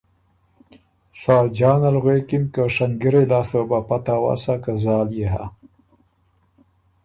[1.21, 5.45] ساجان ال غوېکِن که ”شنګِرئ لاسته وه بو ا پته اوَسا که زال يې هۀ۔